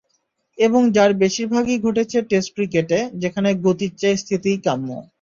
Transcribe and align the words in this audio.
এবং 0.57 0.81
যার 0.95 1.11
বেশির 1.21 1.47
ভাগই 1.47 1.77
ঘটেছে 1.85 2.17
টেস্ট 2.29 2.49
ক্রিকেটে, 2.55 2.99
যেখানে 3.21 3.49
গতির 3.65 3.91
চেয়ে 3.99 4.19
স্থিতিই 4.21 4.59
কাম্য। 4.65 4.89